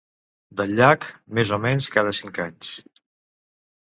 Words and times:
Del 0.61 0.71
llac, 0.79 1.05
més 1.39 1.51
o 1.57 1.59
menys 1.65 1.89
cada 1.97 2.13
cinc 2.21 2.39
anys. 2.47 2.73